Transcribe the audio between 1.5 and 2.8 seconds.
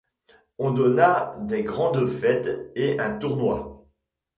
grandes fêtes